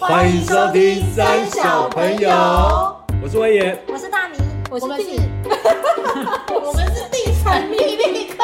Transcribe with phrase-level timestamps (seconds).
[0.00, 2.28] 欢迎收听《三小朋友》，
[3.22, 5.20] 我是威爷，我是大明，我是地，
[6.52, 8.42] 我们是地产秘密课。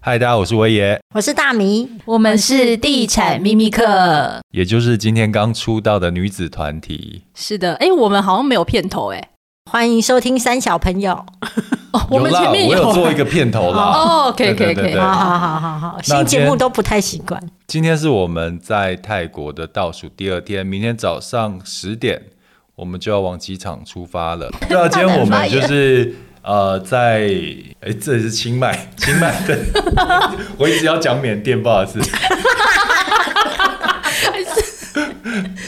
[0.00, 4.40] 嗨，大家，我是威爷，我是大明，我们是地产秘密课。
[4.50, 7.24] 也就是今天刚出道的女子团体。
[7.34, 9.28] 是的，哎，我们好像没有片头，哎，
[9.70, 11.12] 欢迎收听《三小朋友》。
[11.92, 13.80] 哦，我们前面我有做一个片头啦。
[13.80, 17.40] 哦，可以，可以，可以，好好好好好，新节目都不太习惯。
[17.66, 22.20] 今天是我们在泰国的倒数第二天，明天早上十点，
[22.74, 24.50] 我们就要往机场出发了。
[24.68, 27.30] 对啊，今天我们就是呃，在
[27.80, 29.58] 哎，这里是清迈， 清迈的，
[30.58, 32.00] 我一直要讲缅甸，不好意思。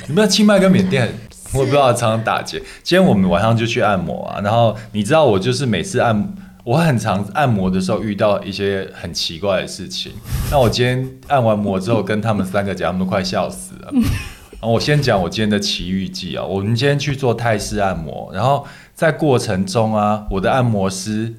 [0.06, 1.16] 你们知道清迈跟缅甸？
[1.54, 2.58] 我不知道常常打结。
[2.82, 10.12] 今天我们晚上就去按摩啊，然后你知道我就是每次按，我很常按摩的时候遇到一些很奇怪的事情。
[10.50, 13.90] 那我今天按完摩之后，跟他们三个讲，他们都快笑死了。
[13.92, 21.34] 然后我先讲我今天的奇遇记啊，我们今天去做泰式按摩，然后在过程中啊，我的按摩师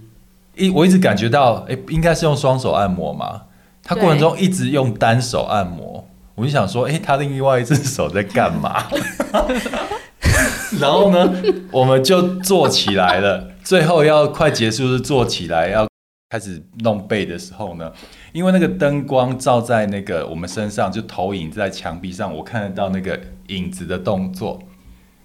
[0.56, 3.42] 一我一直感觉到，哎，应该是用双手按摩嘛，
[3.84, 8.84] 他过程中一直用单手按摩，我就想说，哎，他另外一只手在干嘛？
[10.82, 11.34] 然后呢，
[11.72, 13.52] 我们就坐起来了。
[13.64, 15.88] 最后要快结束是做起来，要
[16.30, 17.92] 开始弄背的时候呢，
[18.34, 24.60] 因为那个灯光照在那个我们身上，就投影在墙壁上，我看得到那个影子的动作。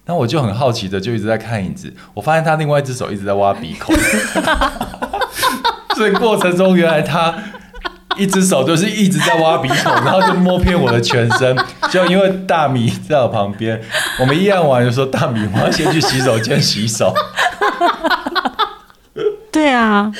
[0.05, 3.95] 那我就很好奇的就一直在看影子，我发现他另外一只手一直在挖鼻孔。
[5.95, 7.35] 所以过程中原来他。
[8.17, 11.57] 一只手就是一直在挖鼻孔，然后就摸遍我的全身。
[11.91, 13.81] 就因为大米在我旁边，
[14.19, 17.13] 我们一按完就说：“大米，我要先去洗手间洗手。”
[19.51, 20.11] 对啊，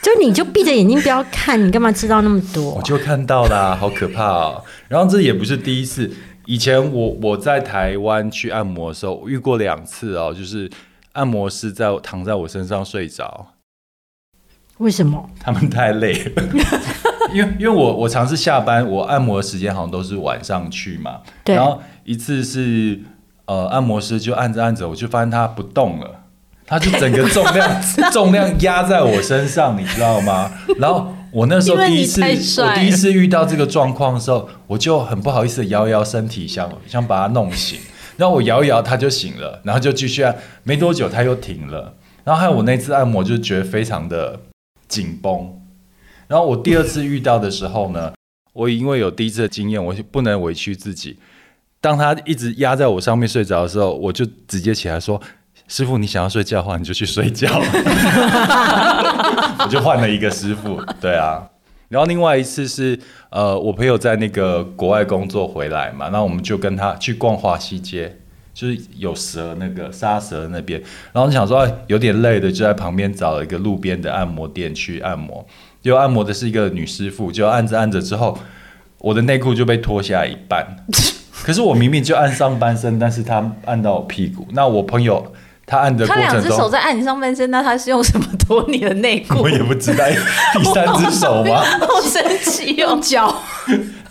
[0.00, 2.74] 就你就闭着眼睛不要看，你干嘛知道那么多？
[2.74, 4.62] 我就看到啦，好可怕哦。
[4.88, 6.10] 然后这也不是第一次，
[6.46, 10.70] 以前我我在台湾去按摩的时候遇过两次哦，就是
[11.12, 13.48] 按摩师在躺在我身上睡着。
[14.78, 15.28] 为什么？
[15.40, 16.42] 他们太累了，
[17.32, 21.18] 因为因为我我尝试下班，我按摩的时间好像都是晚上去嘛。
[21.46, 23.00] 然后一次是
[23.46, 26.24] 呃，按摩师就按着按着，我就发现他不动了，
[26.66, 27.82] 他就整个重量
[28.12, 30.50] 重量压在我身上，你知道吗？
[30.78, 37.78] 然后我那时候第一次我第一次遇到这个状况的时候，我就很不好意思摇摇身体，想想把他弄醒。
[38.16, 40.34] 然后我摇一摇，他就醒了，然后就继续按。
[40.64, 41.94] 没多久他又停了。
[42.24, 44.40] 然后还有我那次按摩，就觉得非常的。
[44.88, 45.60] 紧绷，
[46.28, 48.12] 然后我第二次遇到的时候呢，
[48.52, 51.18] 我因为有第一次的经验，我就不能委屈自己。
[51.80, 55.20] 当他一直压在我上面睡着的时候，我就直接起来说
[55.68, 57.48] ：“师傅，你想要睡觉的话，你就去睡觉。”
[59.60, 61.48] 我就换了一个师傅，对啊。
[61.88, 62.98] 然后另外一次是
[63.30, 68.18] 呃，我朋友在那个国外工作回来嘛，那我们就跟他去逛华西街。
[68.56, 75.46] 就是有蛇那个沙蛇那边，然后想说有点累的，就在旁边找了一个路边的按摩店去按摩。
[75.82, 78.38] 结果按摩的是一个女师傅，就按着按着之后，
[78.96, 80.66] 我的内裤就被脱下一半。
[81.44, 84.48] 可是我明明就按上半身，但是她按到我屁股。
[84.52, 85.34] 那我朋友
[85.66, 89.42] 他按的过程中，他两只手在按你上半身，那他是用什么脱你的内裤？
[89.42, 90.02] 我也不知道，
[90.54, 91.60] 第三只手吗？
[91.86, 93.42] 好神奇，用脚。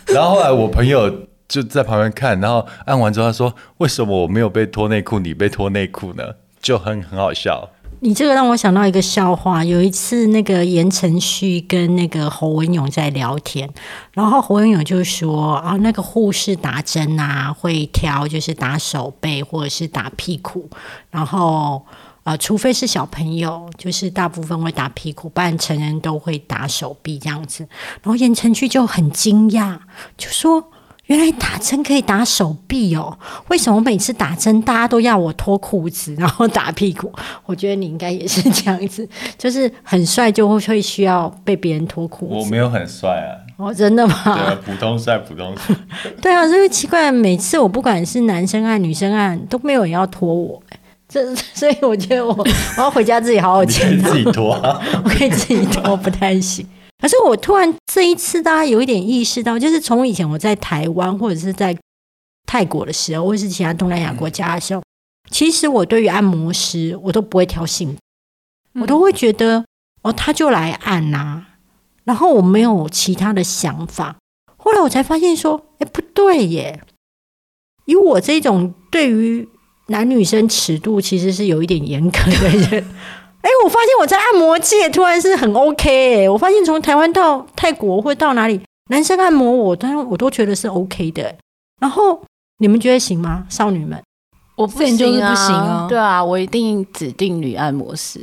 [0.06, 1.25] 然后后来我朋友。
[1.48, 6.24] 就在旁边看，然后按完之后他说：“为什么我没有被脱内裤，你被脱内裤呢？”
[6.60, 7.70] 就很很好笑。
[8.02, 9.64] 你这个让我想到一个笑话。
[9.64, 13.70] 有一次，那个言承旭跟那个侯文勇在聊天，
[14.14, 20.70] 然后侯文勇就说：“啊，那个护士打针啊，会挑就是打手背或者是打屁股，
[21.10, 21.86] 然后
[22.24, 27.68] 啊，除非是小朋友，就是大部分会打屁股，不然成人都会打手臂这样子。”
[28.04, 29.78] 然后言承旭就很惊讶，
[30.18, 30.72] 就说。
[31.08, 33.18] 原来打针可以打手臂哦？
[33.50, 37.12] 为什么每次打针大家都要我脱裤子，然后打屁股？
[37.46, 39.08] 我觉得你应该也是这样子，
[39.38, 42.34] 就是很帅就会会需要被别人脱裤子。
[42.34, 43.38] 我没有很帅啊！
[43.58, 44.16] 哦，真的吗？
[44.26, 45.76] 对，普通帅，普通帅。
[46.22, 50.62] 对啊，所以奇怪，每次我不管是男生按女生按，都没有人要脱我。
[51.08, 52.34] 这所以我觉得我
[52.78, 53.98] 我要回家自己好好剪。
[54.02, 54.56] 自己脱，
[55.04, 56.68] 我可以自己脱，不太行。
[57.06, 61.78] 可是我突然这一次，大家有一点意识到，就是从以前我在台湾或者是在
[62.48, 64.82] 泰国的时候，或者是其他东南亚国家的时候，
[65.30, 67.96] 其实我对于按摩师，我都不会挑性，
[68.82, 69.64] 我都会觉得
[70.02, 71.44] 哦，他就来按呐，
[72.06, 74.16] 然后我没有其他的想法。
[74.58, 76.82] 后来我才发现说，哎，不对耶，
[77.86, 79.48] 以我这种对于
[79.90, 82.88] 男女生尺度其实是有一点严格的人。
[83.46, 86.28] 哎，我发现我在按摩界突然是很 OK 哎！
[86.28, 88.60] 我发现从台湾到泰国或到哪里，
[88.90, 91.36] 男生按摩我，当然我都觉得是 OK 的。
[91.80, 92.20] 然后
[92.58, 94.02] 你们觉得行吗，少女们？
[94.56, 98.20] 我不行啊对啊，我一定指定女按摩师，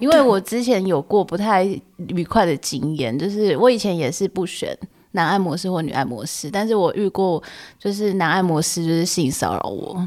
[0.00, 1.64] 因为我之前有过不太
[2.08, 4.76] 愉快的经验，就是我以前也是不选
[5.12, 7.42] 男按摩师或女按摩师，但是我遇过
[7.78, 10.06] 就是男按摩师就是性骚扰我，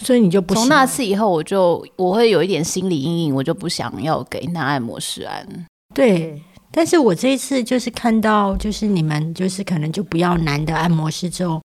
[0.00, 5.46] 所以你就不从那次以后我就我会有一点心理阴影，我就不想要给男按摩师按。
[5.94, 6.42] 对。
[6.72, 11.62] 但是我这一次就是看到，就是你们就是可能就不要男的按摩师之后，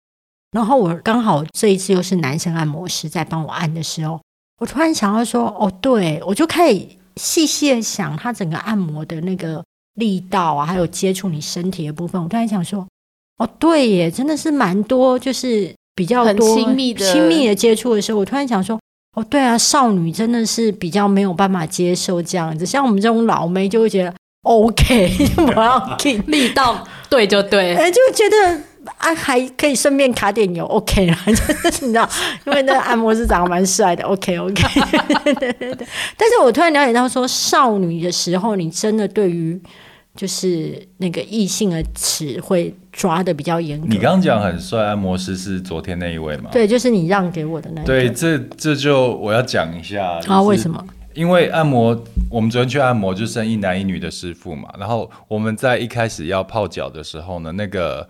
[0.51, 4.21] 然后我刚好这一次又是男生按摩师在帮我按的时候，
[4.59, 6.87] 我突然想到说，哦，对我就开始
[7.17, 9.61] 细细的想他整个按摩的那个
[9.95, 12.87] 力道啊，还有接触你身体的部分，我突然想说，
[13.37, 18.79] 哦，对耶，真的是蛮多，就是比较多亲密的亲密的接触的时候，我突然想说。
[19.13, 24.13] 哦，对啊，少女真的是比较没有办法接受这样子，像我们这种老妹就会觉得
[24.43, 25.11] OK，
[25.53, 28.61] 我要进，力道对就对， 哎，就觉得
[28.97, 31.33] 啊还可以顺便卡点油 OK 啦， 就
[31.69, 32.09] 是你知道，
[32.45, 34.63] 因为那个按摩师长得蛮帅的 OK OK，
[35.25, 35.87] 对对对。
[36.15, 39.61] 但是我突然了解到说，少女的时候，你真的对于
[40.15, 43.87] 就是那个异性的词会抓的比较严格。
[43.87, 46.49] 你刚刚讲很帅，按摩师是昨天那一位吗？
[46.51, 47.85] 对，就是你让给我的那一位。
[47.85, 50.85] 对，这这就我要讲一下啊，为什么？
[51.13, 54.69] 因为按摩，我们昨天去按摩就剩一男一女的师傅嘛。
[54.79, 58.07] 然后我们在一开始要泡脚的时候呢，那个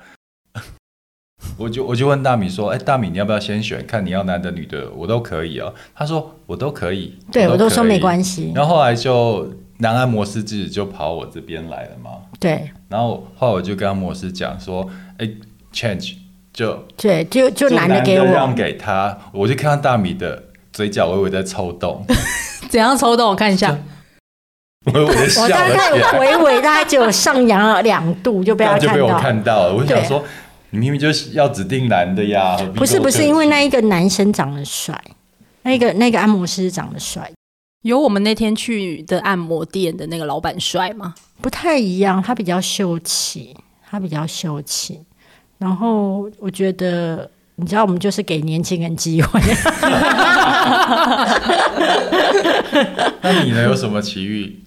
[1.57, 3.83] 我就我就问大米说：“哎，大米你要不要先选？
[3.88, 8.44] 看你要男的女的，我都可以哦。”他说：“我都可以。”对我都说没关系。
[8.44, 8.51] 系。
[8.54, 9.51] 然后后来就
[9.81, 12.12] 男按摩师自己就跑我这边来了嘛。
[12.39, 14.88] 对然后后来我就跟按摩师讲说
[15.18, 15.30] ：“哎
[15.74, 16.13] ，change
[16.54, 22.06] 就对，就就就男的给我让我，给他。”我就看到大米的嘴角微微在抽动，
[22.69, 23.30] 怎样抽动？
[23.30, 23.78] 我看一下，
[24.94, 25.68] 微微的笑我大。
[25.68, 29.68] 概微微大概只有上扬了两度就被他就被我看到。
[29.68, 30.24] 了，我想对说，
[30.72, 35.00] 你明明就是要指定男的呀，不是不是，因为那一个男生长得帅，
[35.63, 37.31] 那个那个按摩师长得帅，
[37.81, 41.16] 有我们那天去的按摩店的那个老板帅吗？
[41.42, 43.56] 不太一样，他比较秀气，
[43.89, 45.00] 他比较秀气。
[45.57, 49.39] 然后我觉得，你知道，我们就是给年轻人机会。
[53.22, 53.63] 那你呢？
[53.63, 54.60] 有什么奇遇？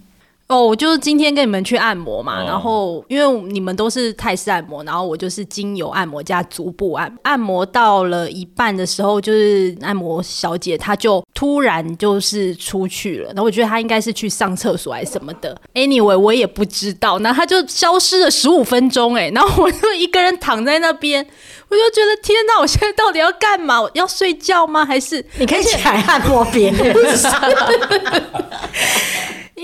[0.47, 7.11] 哦，我就是今天跟你们去按摩嘛，哦然后因为你们都是泰式按摩，然后我就是精油按摩加足部按。
[7.23, 15.57] 按摩到了一半的时候，就是按摩小姐她就突然就是出去了，然后我觉得她应该是去上厕所还是什么的。
[15.73, 21.27] Anyway，我也不知道，然后她就消失了十五分钟，哎，然后我就一个人躺在那边，
[21.69, 23.81] 我就觉得天哪，我现在到底要干嘛？
[23.81, 24.85] 我要睡觉吗？
[24.85, 26.95] 还是你可以起来按摩别人，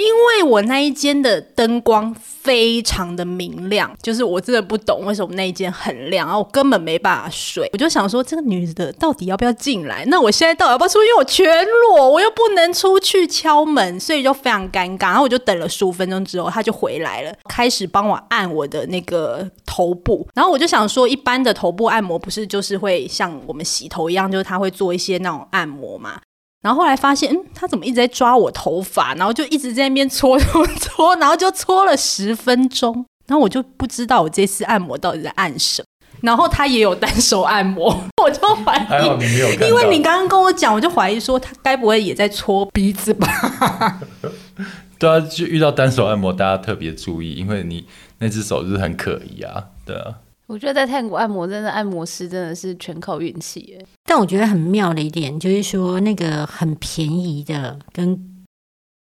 [0.01, 7.69] 因为我那一间的灯光非常的明亮，就是我真的不懂为什么那一间很亮，然后我根本没办法睡。
[7.73, 10.05] 我就想说，这个女的到底要不要进来？
[10.07, 11.07] 那我现在到底要不要出去？
[11.07, 15.09] 因为我全裸，我又不能出去敲门，所以就非常尴尬。
[15.09, 20.27] 然后我就等了十五分钟之后，她就回来了，开始帮我按我的那个头部。
[20.35, 26.21] 然后我就想说，一般的头部按摩不是就是会像我们洗头一样，就是他会做一些那种按摩嘛。
[26.63, 35.87] 然后后来发现，嗯，他怎么一直在抓我头发，然后就一直在那边搓搓 搓，然后就搓了十分钟，然后我就不知道我这次按摩到底在按什么。
[36.21, 37.89] 然后他也有单手按摩，
[38.23, 44.01] 我就怀疑，因为你刚刚跟我讲，我就怀疑说他该不会也在搓鼻子吧？
[45.01, 47.87] 对啊，就遇到单手按摩，大家特别注意，因为你
[48.19, 50.17] 那只手就是很可疑啊，对啊。
[50.51, 53.87] 我觉得在泰国按摩，真的按摩师真的是全靠运气耶。
[54.05, 58.45] 但我觉得很妙的一点就是说，那个很便宜的跟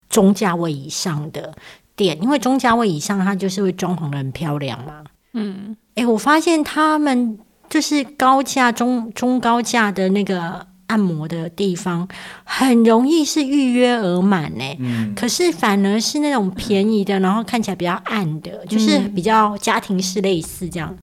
[0.09, 1.53] 中价位以上的
[1.97, 5.03] 店，因为中价位以上它就是会装潢的很漂亮嘛。
[5.33, 7.37] 嗯，哎，我发现他们
[7.69, 12.07] 就是高价、中中高价的那个按摩的地方，
[12.45, 14.65] 很容易是预约额满呢。
[14.79, 20.97] 嗯，可是反而是那种便宜的，然后看起来比较暗的，就是比较家庭式类似这样，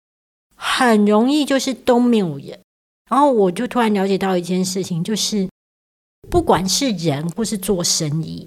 [0.57, 2.59] 很容易就是都没有人。
[3.09, 5.47] 然后我就突然了解到一件事情，就是
[6.29, 8.45] 不管是人或是做生意，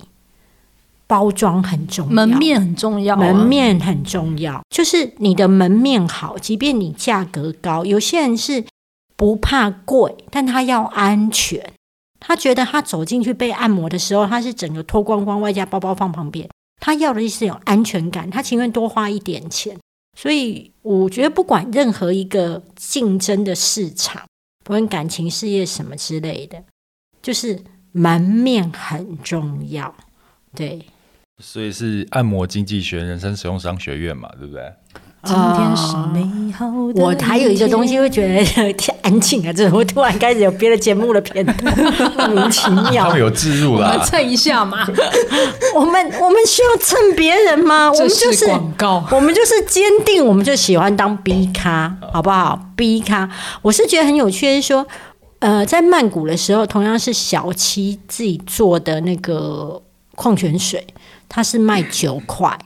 [1.07, 8.63] 包装很重要，门面很重要、啊，门面很重要，就是你的门面好，即便你价格高，有些人是
[9.17, 11.73] 不怕贵，但他要安全。
[12.19, 16.47] 他觉得他走进去被按摩的时候，他是整个脱光光，外加包包放旁边，
[16.79, 19.79] 他要的是有安全感，他情愿多花一点钱。
[20.21, 24.23] 所以我觉得，不管任何一个竞争的市场，
[24.63, 26.63] 不论感情事业什么之类的，
[27.23, 27.59] 就是
[27.93, 29.97] 门面很重要。
[30.55, 30.85] 对，
[31.43, 34.71] 所以是按摩经济学人生使用商学院嘛，对不对？
[35.23, 41.79] 今天是美好的我还有一个东西会觉得太安静啊，这我突然开始有别的节目的片段，
[42.17, 43.21] 莫名其他妙们。
[43.21, 44.03] 有置入 我们啦。
[44.03, 44.79] 蹭一下嘛，
[45.75, 47.93] 我们我们需要蹭别人吗？
[47.93, 53.29] 我们就是广告我们就是坚定，我们就喜欢当 B 咖，好不好？B 咖，
[53.61, 54.87] 我是觉得很有趣，是说，
[55.41, 59.83] 呃，在曼谷的时候，同样是小七自己做的那个
[60.17, 60.87] 矿泉水，
[61.29, 62.59] 它是卖九块。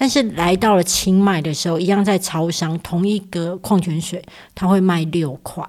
[0.00, 5.62] 但是来到了清迈的时候，一样在超商，同一个矿泉水，它会卖六块。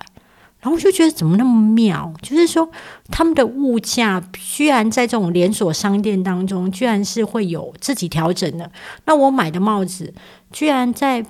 [0.61, 2.71] 然后我就觉得怎么那么妙，就是说
[3.09, 8.71] 他们的物价居然在这种连锁商店当中，居然是会有自己调整的。
[9.03, 10.13] 那我买的帽子，
[10.49, 11.25] 居然在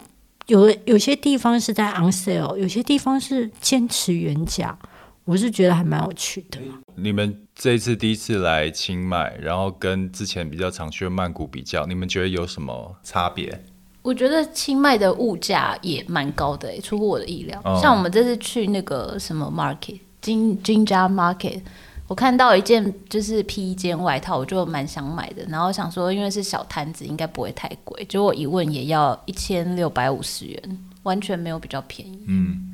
[0.46, 4.78] 有有些地方是在 on sale，有些地方是坚持原价，
[5.26, 6.60] 我是觉得还蛮有趣的。
[6.96, 13.64] 你们这一次第一次来清迈，然后跟之前比较常去的曼谷比较，你们觉得有什么差别？
[14.02, 17.62] 我觉得清迈的物价也蛮高的、欸，出乎我的意料。
[17.64, 21.62] 哦像我们这次去那个什么 market 金金家 market，
[22.08, 25.46] 我看到一件就是披肩外套，我就蛮想买的。
[25.48, 28.04] 然后想说，因为是小摊子，应该不会太贵。
[28.06, 32.24] 结果一问也要一千六百五十元，完全没有比较便宜。
[32.28, 32.71] 嗯，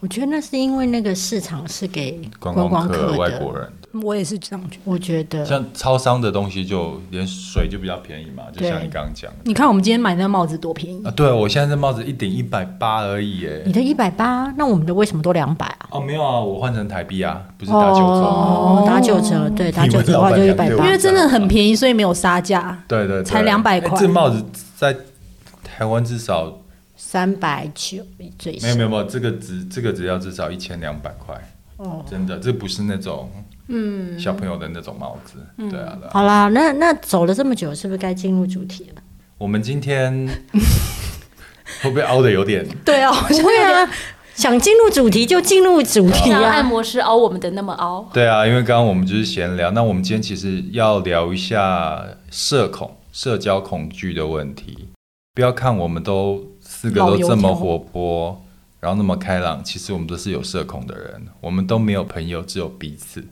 [0.00, 4.82] 我觉得那是因为那个市场是给观光光客、外国人的，我也是这样觉得。
[4.84, 11.10] 我觉得像超商的东西就连水就比较便宜嘛，就像你刚刚讲的你看我们今天买那帽子多便宜，啊。
[11.10, 13.72] 对，我现在这帽子一顶一百八而已耶你。
[13.74, 15.88] 的一百八，那我们的为什么都两百啊？
[15.90, 18.02] 哦，没有啊，我换成台币啊，不是打九折？
[18.02, 20.86] 哦，打九折，对，打九折的话就一百八。
[20.86, 22.82] 因为真的很便宜，所以没有杀价。
[22.88, 24.42] 对对对，才200哎块这帽子
[24.78, 24.96] 在
[25.62, 26.59] 台湾至少
[27.02, 28.04] 三百九
[28.38, 31.34] 最少没有没有没有，这个只这个只要至少一千两百块，
[31.78, 32.04] 哦。
[32.08, 33.30] 真的，这不是那种
[33.68, 35.38] 嗯小朋友的那种帽子。
[35.56, 36.10] 对啊，对啊。
[36.12, 39.02] 好啦，那那走了这么久，是不是该进入主题了？
[39.38, 40.28] 我们今天
[41.82, 42.68] 会不会凹的有点？
[42.84, 43.90] 对啊，不 会啊，
[44.34, 46.62] 想进入主题就进入主题啊 按啊。
[46.62, 54.86] 摩师凹我们的那么凹，对啊，因为刚刚我们就是闲聊，那我们今天其实要聊一下社恐、社交恐惧的问题。
[55.32, 56.44] 不要看我们都
[56.80, 58.40] 四个都这么活泼，
[58.80, 63.22] 然后那么开朗，其实我们都是有社恐的人，我们都没有朋友，只有彼此。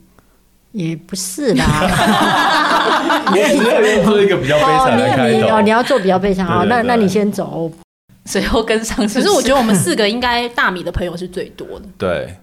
[0.71, 1.65] 也不是啦，
[3.33, 5.71] 你只有做一个比较悲哦，惨的开你你哦，你。
[5.71, 7.71] 要做比较悲伤好，对对对那那你先走。
[8.25, 12.37] 随后跟上可是我觉得我们四个应该大米的朋友是最多的，对，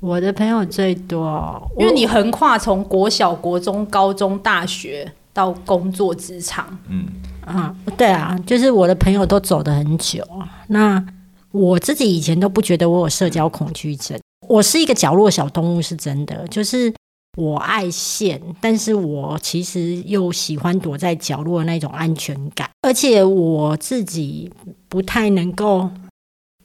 [0.00, 7.06] 我的朋友最多，因为你横跨从国小、国中、高中、大学到工作职场，嗯，
[7.52, 10.26] 啊，对啊，就是我的朋友都走得很久。
[10.68, 11.04] 那
[11.50, 14.18] 我自己以前都不觉得我有社交恐惧症，
[14.48, 16.48] 我是一个角落小动物，是真的。
[16.48, 16.92] 就是
[17.36, 24.50] 我爱现，但是我其实又喜欢躲在角落的那种安全感，而且我自己
[24.88, 25.90] 不太能够，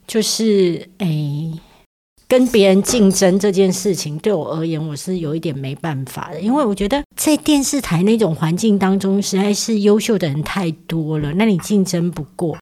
[0.08, 1.52] 就是诶。
[2.28, 12.58] 跟别人竞争这件事情，对我而言，我是有一点没办法的，因为我觉得在电视台那种环境当中，实在是优秀的人太多了，那你竞争不过。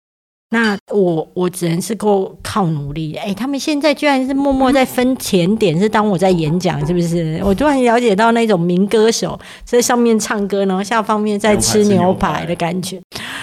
[0.52, 3.16] 那我我只能是够靠努力。
[3.16, 7.42] 哎，他们现在居然是默默在分甜点，是当我在演讲，是不是？
[7.44, 13.02] 我突然了解到那种民歌手在上面唱歌，然后下方面在吃牛排的感觉。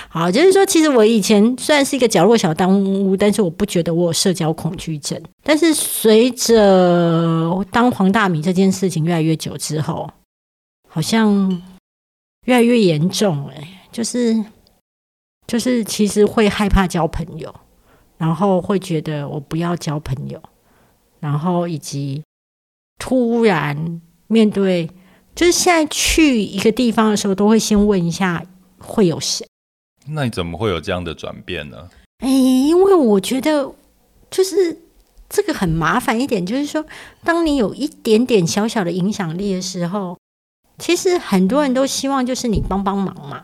[0.08, 5.20] 好，就是说，其实我以前虽然是一个角落小当屋，但是我不觉得我有社交恐惧症。
[5.42, 10.08] 但是随着当黄大米这件事情越来越久之后，
[10.88, 11.62] 好像
[12.46, 14.36] 越来越严重、哎，就是
[15.52, 17.54] 就是其实会害怕交朋友，
[18.16, 20.42] 然后会觉得我不要交朋友，
[21.20, 22.22] 然后以及
[22.98, 24.88] 突然面对，
[25.34, 28.42] 就是现在去一个地方的时候，都会先问一下
[28.78, 29.46] 会有谁。
[30.06, 31.90] 那你怎么会有这样的转变呢？
[32.24, 33.70] 哎，因为我觉得
[34.30, 34.80] 就是
[35.28, 36.82] 这个很麻烦一点，就是说，
[37.22, 40.16] 当你有一点点小小的影响力的时候，
[40.78, 43.41] 其实很多人都希望就是你帮帮忙嘛。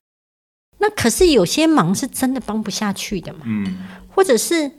[0.78, 3.78] 那可是有些忙是真的帮不下去的嘛，嗯，
[4.14, 4.70] 或者是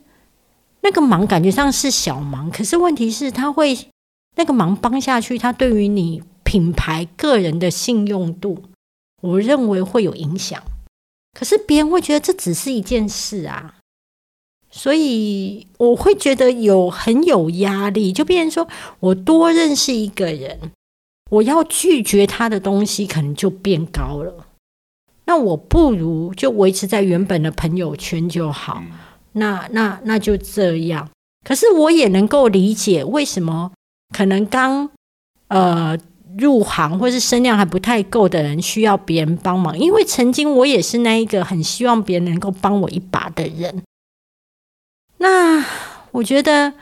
[0.82, 3.78] 那个忙感觉上是小忙，可是问题是他会
[4.38, 8.64] 那个忙帮下去，他对于你品牌个人的信用度，
[9.22, 10.64] 我认为会有影响。
[11.38, 13.76] 可是别人会觉得这只是一件事啊，
[14.72, 18.12] 所以我会觉得有很有压力。
[18.14, 18.68] 就变成说
[19.00, 20.72] 我多认识一个人，
[21.30, 24.48] 我要拒绝他的东西可能就变高了。
[25.30, 28.82] 那我不如就维持在原本的朋友圈就好。
[29.34, 31.08] 那那那就这样。
[31.46, 33.72] 可是我也能够理解为什么
[34.12, 34.90] 可能刚
[35.50, 35.96] 呃
[36.36, 43.84] 入行或是声量还不太够的人需要别人帮忙，因为曾经我也是那一个很希望别人能够帮我一把的人。
[45.20, 45.64] 那
[46.10, 46.74] 我觉得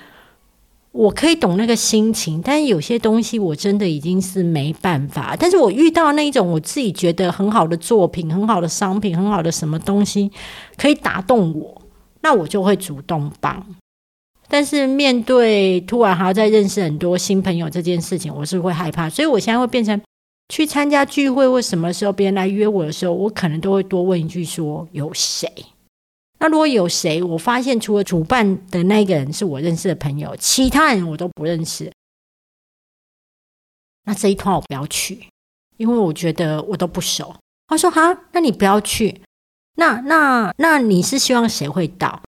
[0.97, 5.35] 我可以懂那个心情，但是有些东西我真的已经是没办法。
[5.39, 10.31] 但是我遇到那一种我自己觉得很好的作品、很好的商品、很好的什么东西
[10.75, 11.79] 可以打动我，
[12.21, 13.63] 那我就会主动帮。
[14.47, 20.01] 但是面对突然还要再认识很多新朋友这件事情，我是会害怕，所以我现在会变成
[20.49, 25.47] 去参加聚会或什么时候别人来约我的时候，我可能都会多问一句说有谁。
[26.39, 31.91] 那如果有谁，我发现除了主办的那个人是我认识的朋友，其他人我都不认识，
[34.03, 35.27] 那这一团我不要去，
[35.77, 37.35] 因为我觉得我都不熟。
[37.67, 39.21] 他说：“哈，那你不要去。
[39.75, 42.21] 那那那你是希望谁会到？”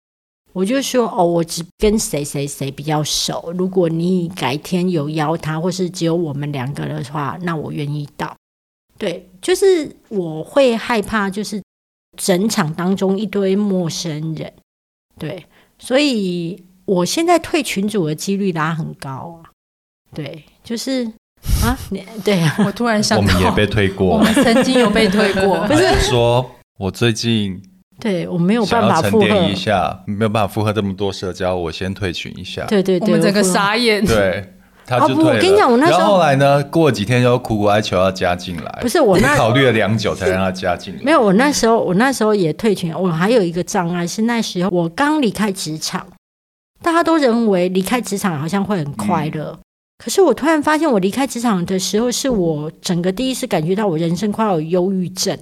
[0.53, 3.53] 我就说：“哦，我只跟谁谁谁比较熟。
[3.57, 8.35] 如果你改天有邀他，或是只有我们两个的话，那我愿意到。
[8.97, 11.61] 对，就是我会害怕，就是。”
[12.17, 14.51] 整场当中一堆陌生人，
[15.17, 15.45] 对，
[15.79, 19.53] 所以我现在退群组的几率拉很高啊。
[20.13, 21.05] 对，就是
[21.63, 27.61] 啊，你对啊，我突然想，我们也被退过，我们曾经有被退过， 不是说我最近
[27.99, 32.65] 对我没有办法沉淀一下，没有办法负荷这么多社交，我先退群一下。
[32.65, 34.03] 对对对，我们整个傻眼。
[34.03, 34.53] 对。
[34.87, 35.35] 他就退了。
[35.35, 36.63] 我跟你讲，我那时候，然后后来呢？
[36.63, 38.79] 过几天又苦苦哀求要加进来。
[38.81, 41.01] 不是我那考虑了良久才让他加进来。
[41.03, 42.93] 没有，我那时候我那时候也退群。
[42.93, 46.07] 我还有一个障碍是那时候我刚离开职场，
[46.81, 49.59] 大家都认为离开职场好像会很快乐。
[50.03, 55.37] 可是我突然发现，我离开职场的时候，是我整个第一次感觉到我人生快要有忧郁症，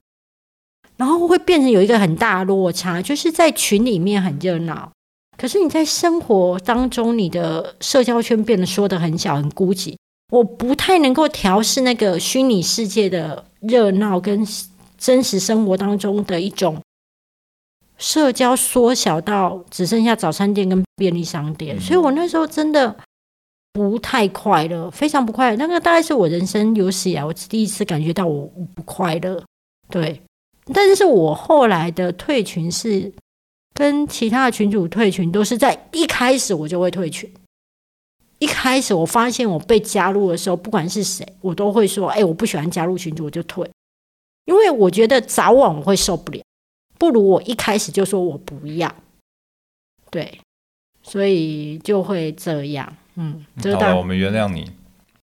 [0.98, 4.92] 然后会变成有一个很大的落差，就是在群里面很热闹。
[5.38, 9.96] 可是你在生活当中，你的社交圈变得缩得很小、很孤寂。
[10.32, 14.48] 我不太能够调试那个虚拟世界的热闹跟
[14.98, 16.82] 真实生活当中的一种
[17.98, 21.80] 社交缩小到只剩下早餐店跟便利商店。
[21.80, 22.96] 所以我那时候真的
[23.74, 25.58] 不太快乐，非常不快乐。
[25.58, 29.44] 那个大概是我人生有史以来我第一次感觉到我不快乐。
[29.90, 30.22] 对，
[30.74, 33.12] 但是我后来的退群是。
[33.76, 37.32] 跟其他的群主退群都是在一开始我就会退群。
[38.40, 43.70] 一开始我发现我被加入的时候，不管是谁，我都会说：“哎，我不喜欢加入群主，我就退。”
[44.46, 46.42] 因为我觉得早晚我会受不了，
[46.98, 48.94] 不如我一开始就说我不要。
[50.10, 50.40] 对，
[51.02, 52.96] 所以就会这样。
[53.16, 53.46] 嗯，
[53.80, 54.72] 好，我们原谅你。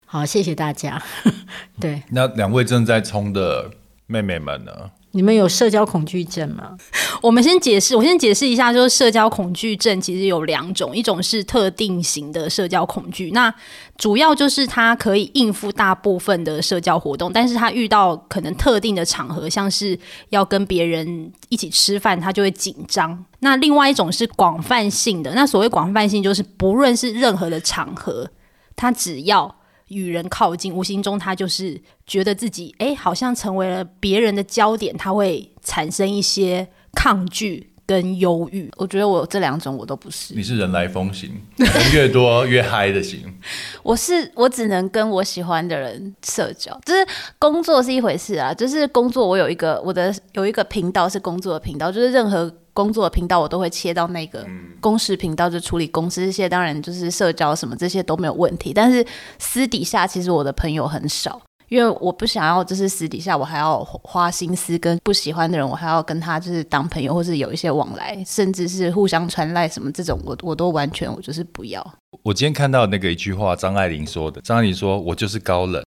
[0.04, 1.02] 好，谢谢大家。
[1.80, 3.70] 对，那两位正在冲的
[4.06, 4.90] 妹妹们呢？
[5.12, 6.76] 你们有社交恐惧症吗？
[7.22, 13.52] 我们先解释，我先解释一下，就是社交恐惧症其实有两种，一种是特定型的社交恐惧，那
[13.96, 23.24] 主要就是他可以应付大部分的社交活动，但是他遇到可能特定的场合，像是要跟别人一起吃饭，他就会紧张。
[23.40, 28.28] 那另外一种是广泛性的，那所谓广泛性就是不论是任何的场合，
[28.76, 29.57] 他只要。
[29.88, 38.70] 与人靠近，无形中他就是觉得自己哎，好像成为了别人的焦点，他会产生一些抗拒跟忧郁。
[38.76, 40.34] 我觉得我这两种我都不是。
[40.34, 43.20] 你是人来疯型，人越多越嗨的型。
[43.82, 47.04] 我是我只能跟我喜欢的人社交，就是
[47.38, 52.54] 工作是一回事啊，就是工作我有一个我的有一个频道是工作的频道，就是任何。
[52.74, 54.46] 工作的频道我都会切到那个
[54.80, 58.72] 公司频道，就处理公司这些，当然就是社交什么这些都没有问题。
[58.72, 59.04] 但是
[59.36, 71.94] 私底下其实我的朋友很少，因为我不想要就是私底下我还要花心思跟不喜欢的人，我还要跟他就是当朋友，或是有一些往来，甚至是互相传赖什么这种，我我都完全我就是不要。
[72.22, 75.82] 我今天看到那个一句话，张爱玲说的，张爱玲说：“我就是高冷，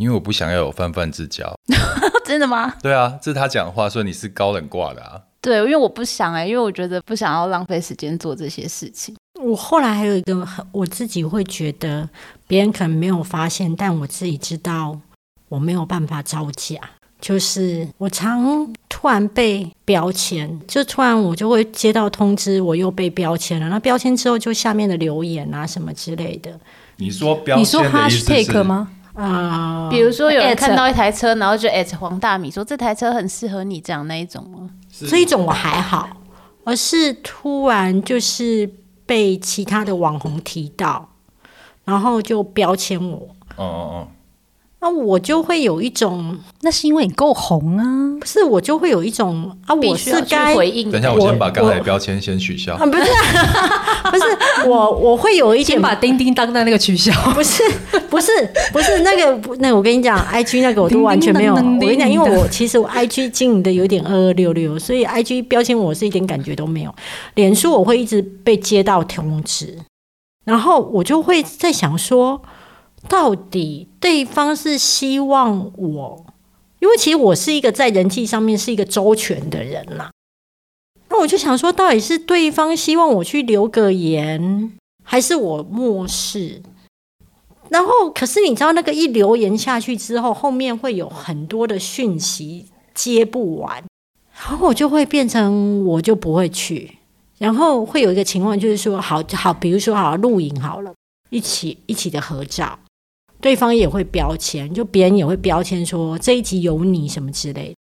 [0.00, 1.54] 因为我不想要有泛泛之交。
[2.24, 2.74] ”真的吗？
[2.82, 5.20] 对啊，这是他讲的话，说你是高冷挂的啊。
[5.40, 9.14] 对，因为我不想哎，因为我觉得不想要浪费时间做这些事情。
[9.40, 12.08] 我后来还有一个，我自己会觉得
[12.46, 14.98] 别人可能没有发现，但我自己知道
[15.48, 16.78] 我没有办法招架，
[17.20, 23.68] 就是我常突然被标签，就突然我就会接到通知，我又被标签了。
[23.68, 26.58] 那标签之后，就下面的留言啊什么之类的。
[26.96, 27.60] 你说标签？
[27.62, 28.90] 你说 hashtag 吗？
[29.14, 34.70] 啊，比如说有人看到一台车，然后就 at 黄大米说这台车很适合你，这样那一种吗？
[35.08, 36.08] 这一种我还好，
[36.62, 38.70] 而是突然就是
[39.04, 41.08] 被其他的网红提到，
[41.84, 43.28] 然后就标签我。
[43.56, 44.08] 哦哦哦，
[44.80, 47.84] 那我就会有一种，那是因为你够红啊。
[48.20, 50.90] 不是我就会有一种啊，我是该回应。
[50.90, 52.86] 等一下，我先把刚才的标签先取消啊，。
[52.86, 53.04] 不是
[54.10, 57.12] 不是我我会有一点先把叮叮当当那个取消。
[57.32, 57.62] 不是
[58.08, 58.30] 不是
[58.72, 61.54] 不是那个不那我跟你讲，IG 那个我都完全没有。
[61.54, 66.94] 我叮叮当当跟你讲，因为我其实我 IG 经营的有点二二六六，所以 IG 标签我是一点感觉都没有。
[67.34, 69.78] 脸书我会一直被接到通知，
[70.44, 72.40] 然后我就会在想说，
[73.06, 76.26] 到底对方是希望我，
[76.80, 80.10] 因为其实我是一个在人际上面是一个周全的人啦。
[81.10, 84.72] 那我就想说，到底是对方希望我去留个言，
[85.04, 86.62] 还是我漠视？
[87.70, 93.84] 然后，可是你知道，那个一留言下去之后，后面会有很多的讯息接不完，
[94.32, 96.98] 然后我就会变成我就不会去，
[97.38, 100.94] 然后会有一个情况就是说，好好，比如说好录影好了，
[101.30, 102.78] 一起一起的合照，
[103.40, 107.74] 对方也会标签，就别人也会标签说这一集有你什么之类的。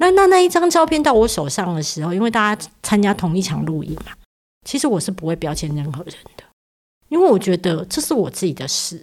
[0.00, 4.12] 那那那一张照片到我手上的时候，因为大家参加同一场录影嘛，
[4.64, 6.44] 其实我是不会标签任何人的，
[7.08, 9.02] 因为我觉得这是我自己的事，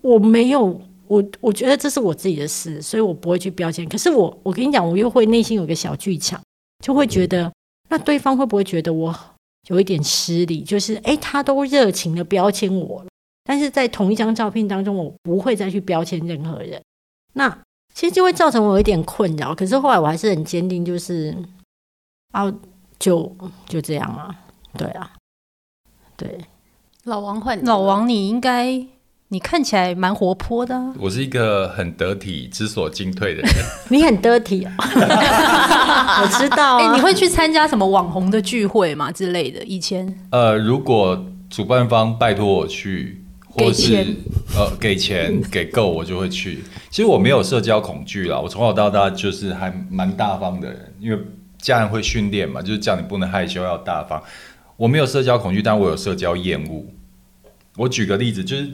[0.00, 3.86] 我没有我我觉得这是我自己的事，所以我不会去标签。
[3.88, 6.40] 可是我我跟你讲，我又会内心有个小剧场，
[6.82, 7.52] 就会觉得
[7.90, 9.14] 那对方会不会觉得我
[9.68, 10.62] 有一点失礼？
[10.62, 13.08] 就是诶，他都热情的标签我了，
[13.44, 16.80] 但是在同一张照片当中，我不会再去标签任何人。
[17.34, 17.48] 那
[17.92, 19.54] 其实就会造成我有一点困扰。
[19.54, 21.36] 可是后来我还是很坚定，就是
[22.32, 22.52] 啊，
[22.98, 23.36] 就
[23.68, 24.34] 就这样啊，
[24.76, 25.12] 对啊，
[26.16, 26.38] 对。
[27.04, 28.82] 老王换老王，你应该
[29.28, 33.50] 你看起来蛮活泼的、啊，我是一个很得体、知所进退的人。
[33.90, 34.74] 你很 dirty 啊，
[36.22, 36.94] 我知道哎、啊。
[36.94, 39.62] 你会去参加什么网红的聚会吗之类的？
[39.64, 43.23] 以前呃，如果主办方拜托我去，
[43.54, 43.94] 或是
[44.56, 46.58] 呃给钱 给够，我就会去。
[46.90, 51.18] 其实我没有社交恐惧啦，我从小到大就是还蛮大方的人，因为
[51.58, 54.22] 家人会训练嘛，就是叫你不能害羞，要大方。
[54.76, 56.84] 我没有社交恐惧，但我有社交厌恶。
[57.76, 58.68] 我举个例子，就是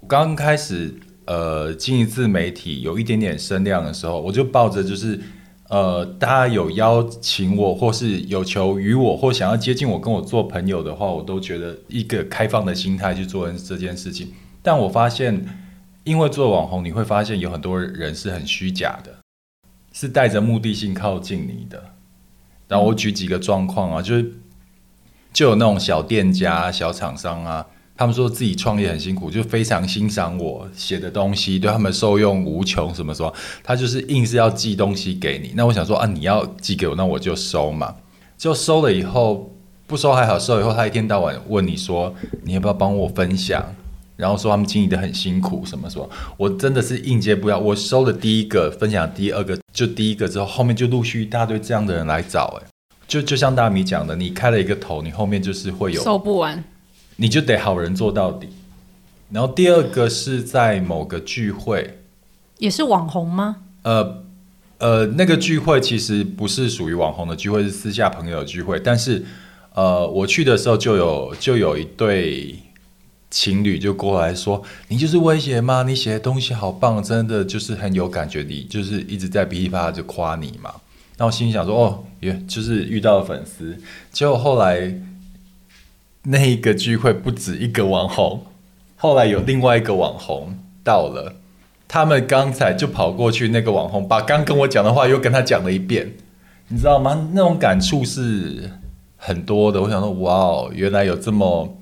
[0.00, 0.94] 我刚开始
[1.24, 5.18] 呃经营自媒体有一点点声量的时候，我就抱着就是
[5.72, 14.34] 呃大家有邀请我，或是有求于我，或想要接近我跟我做朋友的话，我都觉得一个开放的心态去做这件事情。
[14.60, 15.46] 但我发现，
[16.04, 19.20] 因为做网红，你会发现有很多人是很虚假的，
[19.94, 21.82] 是带着目的性靠近你的。
[22.68, 24.30] 然后我举几个状况啊，就是
[25.32, 35.52] 就有那种小店家、小厂商啊，他们说自己创业很辛苦，就非常欣赏我写的东西，对他们受用无穷，什么什么，他就是硬是要寄东西给你。
[35.54, 37.94] 那我想说啊，你要寄给我，那我就收嘛。
[38.36, 39.52] 就收了以后，
[39.86, 43.64] 不收还好，收以后他一天到晚问你说，你要不要帮我分享？
[44.16, 47.58] 然后说他们经营的很辛苦，什么什么，我真的是应接不了。
[47.58, 52.66] 我收了第一个，分享第二个，就第一个之后，后面就陆续一大堆这样的人来找、哎，
[53.06, 56.62] 就就像大米讲的，你开了一个头，你后面就是会有收不完。
[57.22, 58.48] 你就得好人做到底。
[59.30, 62.00] 然后第二个是在某个聚会，
[62.58, 63.58] 也是网红吗？
[63.82, 64.24] 呃
[64.78, 68.80] 呃，那个聚会其实不是属于网红的聚会，是私下朋友的聚会。
[68.80, 69.24] 但是
[69.72, 72.56] 呃，我去的时候就有就有一对
[73.30, 75.84] 情侣就过来说：“你就是威胁吗？
[75.84, 80.74] 你写的东西好棒，真的就是很有感觉，你就是一直在噼里啪啦就夸你嘛。”
[81.18, 83.78] 那我心里想说：“哦，也就是遇到了粉丝。”
[84.10, 84.92] 结果后来
[86.24, 88.46] 那一个聚会不止一个网红，
[88.96, 91.34] 后来有另外一个网红到了，
[91.88, 96.12] 他们刚才就跑过去，那个网红把刚跟我讲的话又跟他讲了一遍，
[96.68, 97.28] 你知道吗？
[97.32, 98.70] 那种感触是
[99.16, 99.82] 很多的。
[99.82, 101.76] 我想说，哇哦，原来有这么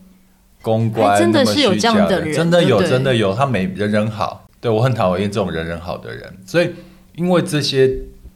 [0.63, 4.47] 公关，真的那么是有这样虚假的人真的有，真的有，他每人人好。
[4.61, 6.71] 对我很讨厌这种人人好的人，所以
[7.17, 7.91] 因为这些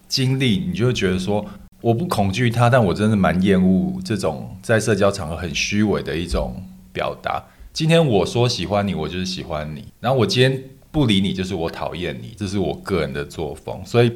[0.09, 1.45] 经历，你就会觉得说，
[1.85, 6.55] 我不恐惧他，但我真的蛮厌恶这种在社交场合很虚伪的一种
[6.95, 7.45] 表达。
[7.75, 13.79] 今天我说喜欢你，我就是喜欢你；然后我今天不理你，就是我讨厌你，这是我个人的作风。
[13.85, 14.11] 所以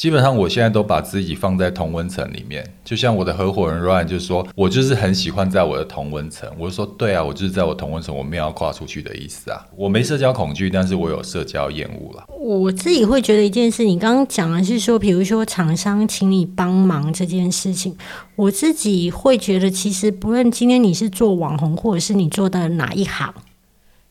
[0.00, 6.50] 基本上我现在都把自己放在同温层里面，就像我的合伙人 Ryan 就说，我就是很喜欢在我的同温层。
[6.58, 9.62] 我就说，对啊，我就是在我同温层，我没有要跨出去的意思啊。
[9.76, 12.24] 我没社交恐惧，但是我有社交厌恶了。
[12.38, 17.94] 我自己会觉得一件事，你刚刚讲的是说，比如说厂商请你帮忙这件事情，
[18.36, 23.34] 我自己会觉得，其实不论今天你是做网红，或者是你做的哪一行，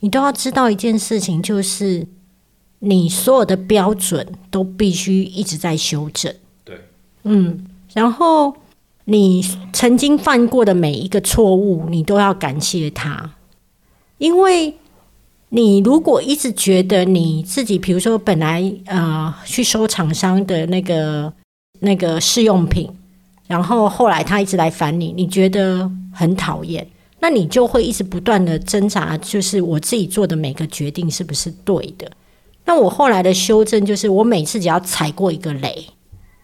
[0.01, 2.05] 你都要知道一件事情，就是
[2.79, 6.33] 你所有的标准都必须一直在修正。
[6.63, 6.79] 对，
[7.23, 8.55] 嗯，然后
[9.05, 13.31] 你曾经犯过的每一个错误，你都要感谢他，
[14.17, 14.73] 因为
[15.49, 21.33] 你如果一直觉得你自己，比如说本来呃去收厂商的那个
[21.79, 22.89] 那个试用品，
[23.47, 26.87] 然后后来他一直来烦你，你觉得很讨厌，
[27.19, 32.09] 那你就会一直不断的挣扎，就是我自己做的每个决定是不是对的？
[32.65, 35.85] 那我后来的修正就是，我每次只要踩过一个雷，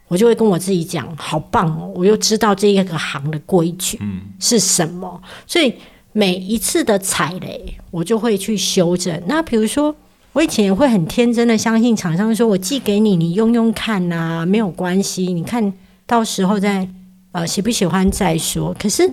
[0.08, 4.00] 我就会跟我自己讲，好棒哦，我又知道这一个行的规矩
[4.40, 5.74] 是什么，所以。
[6.18, 9.22] 每一次的踩雷，我就会去修正。
[9.26, 9.94] 那比如说，
[10.32, 15.34] 我以前也会很天真的相信厂商说，我寄给你，你用用看呐，没有关系。
[15.34, 15.74] 你看
[16.08, 16.88] 到时候再
[17.34, 18.74] 呃喜不喜欢再说。
[18.80, 19.12] 可是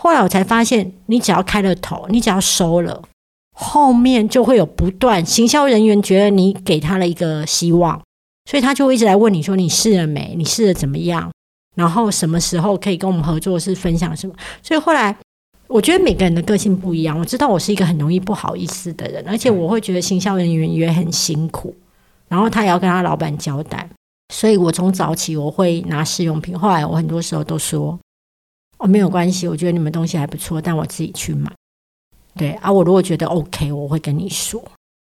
[0.00, 3.02] 后来我才发现，你只要开了头，你只要收了，
[3.54, 7.98] 后面就会有不断行销人员觉得你给他了一个希望，
[8.50, 10.34] 所以他就会一直来问你说你试了没？
[10.36, 11.32] 你试的怎么样？
[11.74, 13.58] 然后什么时候可以跟我们合作？
[13.58, 14.34] 是分享什么？
[14.62, 15.16] 所以后来。
[15.66, 17.18] 我觉得每个人的个性不一样。
[17.18, 21.74] 我知道我是一个很容易不好意思的人，而且我会觉得行销人员也很辛苦，
[22.28, 23.88] 然后他也要跟他老板交代。
[24.32, 27.98] 所以我从早起我会拿试用品，后来我很多时候都说
[28.76, 31.50] 哦没有关系，我觉得你们东西还不错，但我自己去买。
[32.36, 34.62] 对啊，我如果觉得 OK，我会跟你说，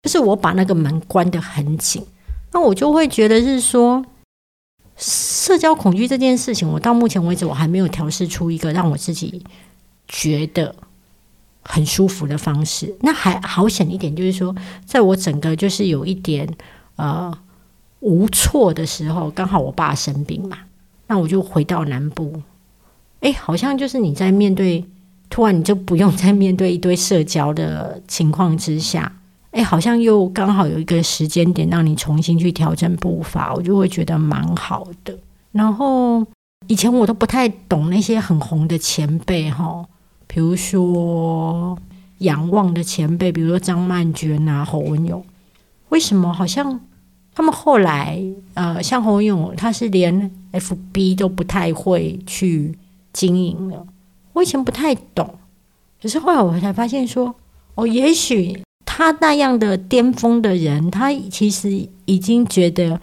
[0.03, 2.05] 就是我把那个门关得很紧。
[2.51, 4.05] 那我就会觉得是说，
[4.97, 9.43] 社交恐惧这件事情，我到目前为止我还没有调试出一个让我自己。
[10.07, 10.75] 觉得
[11.63, 16.47] 很舒服的方式，那还好险一点，就是说，在我整个就是有一点
[16.95, 17.35] 呃
[18.01, 20.59] 无措的时候，刚好我爸生病嘛，
[21.07, 22.43] 那我就回到南部，
[23.21, 24.85] 哎，好像就是你在面对
[25.29, 29.11] 突然你就不用再面对一堆社交的情况之下，
[29.51, 35.17] 哎，好像又刚好有一个时间点让你重新去调整步伐，我就会觉得蛮好的。
[35.51, 36.25] 然后
[36.67, 39.85] 以前我都不太懂那些很红的前辈哈。
[40.27, 41.77] 比如说
[42.17, 45.23] 仰望的前辈，比如说张曼娟啊、侯文勇，
[45.89, 46.79] 为什么好像
[47.33, 48.21] 他们后来
[48.53, 52.77] 呃，像侯文勇，他是连 FB 都不太会去
[53.13, 53.85] 经营了。
[54.35, 55.35] 我以前不太懂，
[56.01, 57.33] 可是后来我才发现说，
[57.75, 62.99] 哦，也许他那样的巅峰的人，他其实已经觉得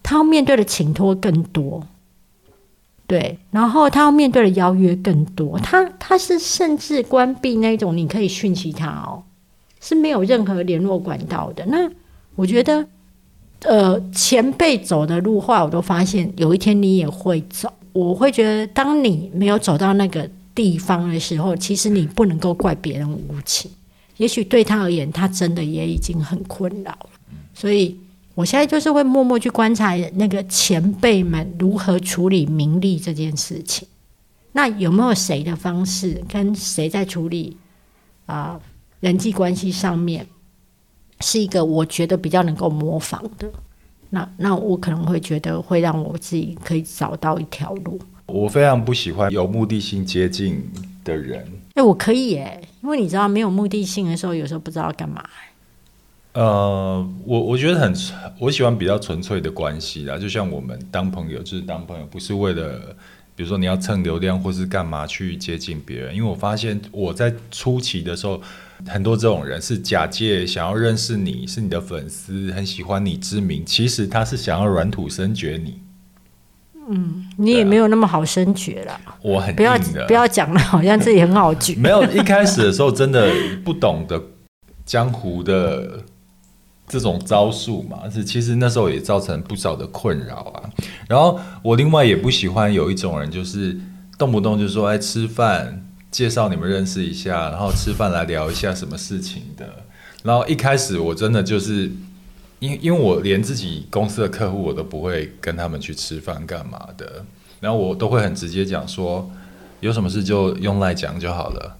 [0.00, 1.82] 他要面对的请托更多。
[3.08, 9.24] 对，然后他要面对的邀约更多，他他是甚至关闭那种你可以讯息他哦，
[9.80, 11.66] 是没有任何联络管道的。
[11.66, 11.90] 那
[12.36, 12.86] 我觉得，
[13.64, 17.72] 呃，前辈走的路，后来我都发现，有一天你也会走。
[17.92, 20.30] 我会觉得，当你没有走到那个
[20.60, 23.70] 地方的时候，其实你不能够怪别人无情，
[24.18, 27.10] 也许对他而言，他真的也已经很困扰了，
[27.54, 27.96] 所以。
[28.36, 33.86] 我现在就是会默默去观察那个前辈们如何处理名利这件事情。
[34.52, 37.54] 那有没有谁的方式跟谁在处理
[38.24, 38.58] 啊
[39.00, 40.26] 人际关系上面
[41.20, 43.50] 是一个我觉得比较能够模仿的？
[44.08, 48.00] 那那我可能会觉得会让我自己可以找到一条路。
[48.30, 50.62] 我非常不喜欢有目的性接近
[51.04, 51.46] 的人。
[51.74, 55.22] 哎，我可以耶，因为你知道没有目的性的时候，有时候不知道干嘛。
[56.32, 57.92] 呃，我我觉得很，
[58.38, 62.94] 我喜欢比较纯粹的关系啦，就像我们当朋友就是当朋友，不是为了，
[63.34, 66.14] 比如说你要蹭流量或是干嘛去接近别人。
[66.14, 68.40] 因为我发现我在初期的时候，
[68.86, 75.80] 很多这种人是假借想要认识你，是你的粉丝，很喜欢你之名，其实他是想要软土生掘你。
[76.88, 79.00] 嗯，你也没有那么好生觉了。
[79.22, 81.74] 我很不要不要讲了，好像自己很好掘。
[81.80, 83.30] 没有一开始的时候真的
[83.64, 84.22] 不懂得
[84.84, 86.04] 江湖的。
[86.92, 90.68] 这种招数嘛，是其实那时候也造成不少的困扰啊。
[91.08, 93.78] 然后我另外也不喜欢有一种人，就是
[94.18, 99.64] 动不动就说哎吃饭，介绍你们认识一下，然后吃饭来聊一下什么事情的。
[100.24, 101.88] 然后一开始我真的就是，
[102.60, 107.24] 因因为我连自己公司的客户我都不会跟他们去吃饭干嘛的，
[107.60, 109.28] 然后我都会很直接讲说，
[109.80, 111.76] 有什么事就用赖讲就好了，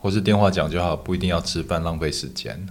[0.00, 2.66] 或是电话讲就好，不一定要吃饭浪费时间。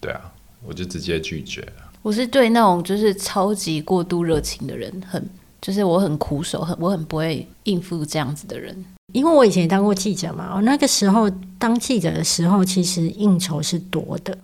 [0.00, 0.32] 对啊。
[0.68, 1.92] 我就直接拒绝了。
[2.02, 5.24] 我是对那种就是超级过度热情的人，很
[5.60, 8.84] 就是我很苦手，很我很不会应付这样子的人。
[9.12, 14.36] 因为我以前也当过记者嘛，我那个时候当记者的时候，其实应酬是多的；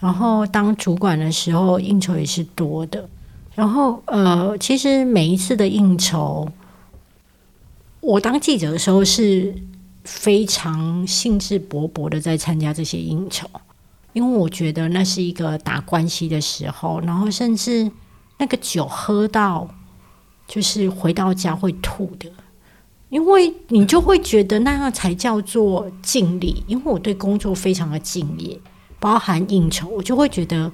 [0.00, 3.08] 然后当主管的时候，应酬也是多的。
[3.54, 6.48] 然后呃，其实每一次的应酬，
[8.00, 9.52] 我当记者的时候是
[10.04, 13.48] 非常兴致勃勃的在参加这些应酬。
[14.12, 17.90] 因为我觉得那是一个打关系的时候，然后甚至
[18.38, 19.68] 那个酒喝到，
[20.46, 22.28] 就是回到家会吐的，
[23.10, 26.62] 因为你就会觉得那样才叫做尽力。
[26.66, 28.58] 因为我对工作非常的敬业，
[28.98, 30.70] 包含应酬，我就会觉得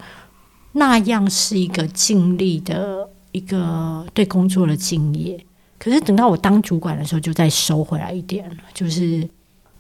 [0.73, 5.45] 那样是一个尽力的一个对工作的敬业。
[5.79, 9.29] 可是等到我当主管的时候，就再收回来一点，就是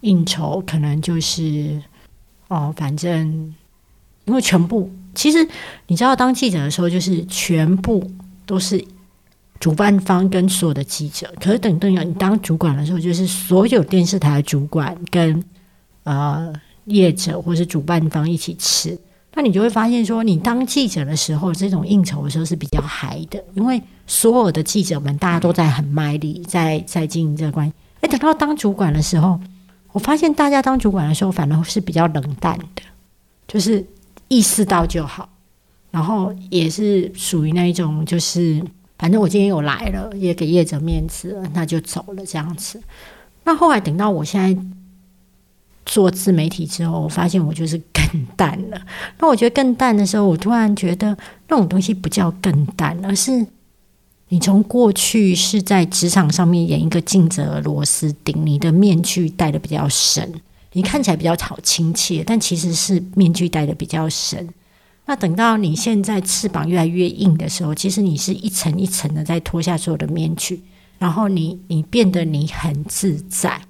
[0.00, 1.80] 应酬可能就是
[2.48, 3.54] 哦，反正
[4.24, 5.46] 因为全部其实
[5.86, 8.10] 你知道，当记者的时候，就是全部
[8.46, 8.84] 都是。
[9.60, 15.42] 主办方跟所有的记者，可是等等你当主管的时候，就是所有电视台主管跟
[16.02, 16.52] 呃
[16.86, 18.98] 业者或是主办方一起吃，
[19.34, 27.72] 那你就会发现说，你当记者的时候，这种应酬的时候是比较嗨的，因为所有的记者们大家都在很卖力，在在经营这个关系。
[28.00, 29.40] 哎，等到当主管的时候，
[29.92, 32.82] 我发现大家当主管的时候反而是比较冷淡的，
[33.48, 33.84] 就是
[34.28, 35.28] 意识到就好，
[35.90, 38.62] 然后也是属于那一种就是。
[38.96, 42.80] 反正我今天有来了，也给业者面子了，那就走了这样子。
[43.42, 44.62] 那后来等到我现在
[45.86, 48.80] 做自媒体之后，我发现我就是更淡了。
[49.18, 51.16] 那我觉得更淡的时候，我突然觉得
[51.48, 53.46] 那种东西不叫更淡，而是
[54.28, 60.32] 你从过去是在职场上面演一个尽责螺丝钉，你的面具戴的比较深，
[60.72, 64.48] 你看起来比较好亲切，但其实是面具戴的比较深。
[65.06, 70.62] 那等到你现在翅膀越来越硬的时候，其实你是一层一层的在脱下所有的面具，
[70.98, 73.60] 然后你你变得你很自在，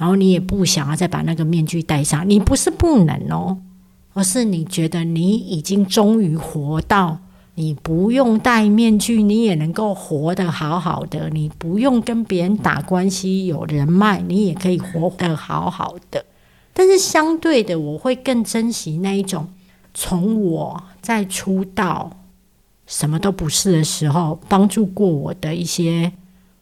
[0.00, 2.26] 然后你也不想要再把那个面具戴上。
[2.26, 3.58] 你不是不能哦，
[4.14, 7.18] 而是你觉得你已经终于活到
[7.56, 16.24] 你不用戴面具，你也能够活得好好的，你不用跟别人打关系，有人脉，你也可以活得好好的。
[16.72, 19.48] 但是相对的，我会更珍惜那一种。
[19.92, 22.16] 从我在出道
[22.86, 26.12] 什么都不是的时候，帮助过我的一些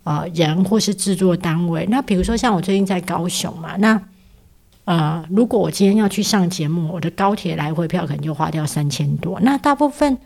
[0.09, 1.87] 呃人或是制作单位。
[1.91, 4.01] 那比如说像我最近在高雄嘛，那
[4.85, 9.39] 呃如果我今天要去上节目，我的高铁来回票可能就花掉三千多。
[9.41, 10.17] 那大部分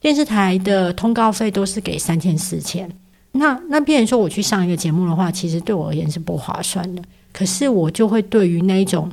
[0.00, 2.90] 电视台的通告费都是给三千四千。
[3.32, 7.02] 那那别人说我去上一个节目的话，其实对我而言是不划算的。
[7.32, 9.10] 可是我就会对于那一种。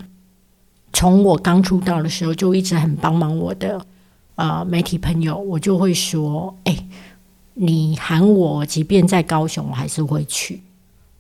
[0.94, 3.80] 从我刚出道的时候就一直很帮忙我的
[4.36, 6.76] 呃媒体朋友，我就会说：“哎，
[7.60, 10.62] 你喊我，即便在高雄，我还是会去。”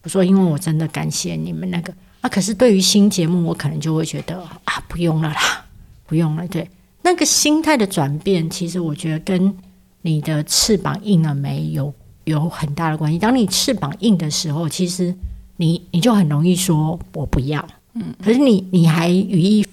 [0.03, 5.65] 我说：“因为我真的感谢你们那个。”啊，可是对于新节目，我可能就会觉得啊，不用了啦，
[6.05, 6.47] 不用了。
[6.47, 6.69] 对，
[7.01, 9.53] 那个心态的转变，其实我觉得跟
[10.01, 13.19] 你的翅膀硬了没有有很大的关系。
[13.19, 15.13] 当你翅膀硬的时候，其实
[15.57, 17.67] 你你就很容易说“我不要”。
[17.93, 19.65] 嗯，可是你你还羽翼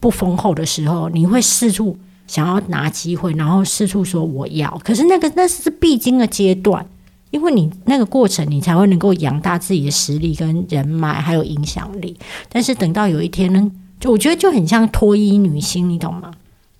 [0.00, 1.96] 不丰厚的时候，你会四处
[2.32, 4.80] 想要拿机会，然后四处说我要。
[4.82, 6.82] 可是那个那是必经的阶段，
[7.30, 12.16] 因为你那个过程，你才会能够养大自己的实力跟人脉，还有影响力。
[12.48, 16.32] 但是等到有一天呢，就我觉得就很像脱衣女星，你懂吗？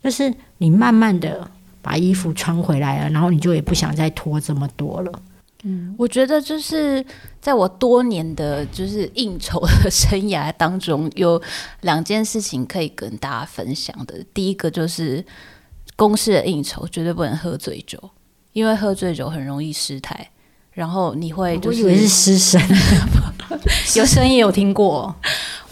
[0.03, 1.47] 就是你慢慢的
[1.83, 5.13] 把衣服穿回来了，然后你就也不想再脱这么多了。
[5.65, 7.05] 嗯，我觉得就是
[7.41, 11.41] 在我多年的就是应酬的生涯当中，有
[11.83, 14.25] 两件事情可以跟大家分享的。
[14.35, 15.25] 第一个就是
[15.95, 17.99] 公司的应酬绝对不能喝醉酒，
[18.53, 20.31] 因为喝醉酒很容易失态，
[20.73, 22.61] 然后你会就以为是失神，
[23.95, 25.15] 有声音有听过。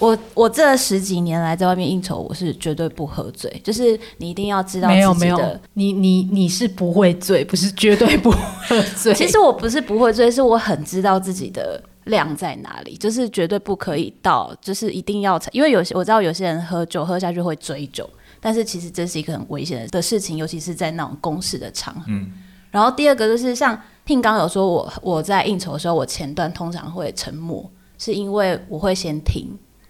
[0.00, 3.60] 我我这十几年来在外面应酬，我是绝对不喝醉。
[3.62, 5.38] 就是你一定要知道，没有没有，
[5.74, 9.14] 你你你是不会醉，不是绝对不喝醉。
[9.14, 15.38] 其实我不是不会醉，是我很知道自己的量在哪里，就是绝对不可以到，就是一定要。
[15.52, 18.08] 因为有些我知道有些人喝酒喝下去会追酒，
[18.40, 22.04] 但是其实这是一个很危险的的事情，尤其是在那种公事的场合。
[22.08, 22.32] 嗯。
[22.70, 29.46] 然后第二个就是像聘刚有说，我我在应酬的时候，我前段通常会沉默，是因为我会先听。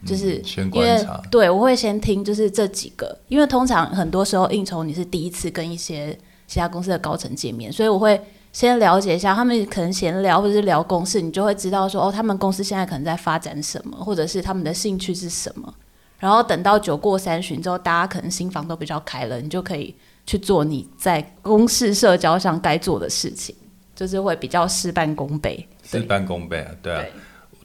[0.07, 8.21] 就是因为对我会先听，就是这几个，因为通常很多时候应酬你是第一次跟一些其他公司的高层见面，所以我会
[8.53, 15.73] 先了解一下他们可能闲聊或者是聊公事，你就会知道说哦，他们公司现在可能在发展什么，或者是他们的兴趣是什么。
[16.19, 19.95] 然后等到酒过三巡之后，大家可能心房都比较开了，你就可以
[20.27, 23.55] 去做你在公事社交上该做的事情，
[23.95, 25.67] 就是会比较事半功倍。
[25.83, 27.05] 事半功倍啊，对啊。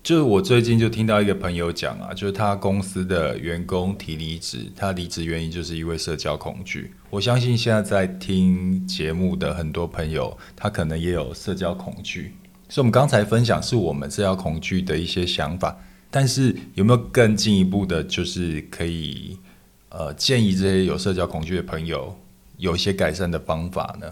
[0.06, 6.94] 就是我最近就听到一个朋友讲啊，就是他公司的员工提离职，他离职原因就是因为社交恐惧。
[7.10, 12.36] 我相信现在在听节目的很多朋友，他可能也有社交恐惧。
[12.70, 15.76] 所以，我们刚才分享是我们社交恐惧的一些想法，
[16.12, 19.40] 但是有没有更进一步的，就是可以
[19.90, 22.16] 呃建议这些有社交恐惧的朋友
[22.58, 24.08] 有一些改善的方法呢？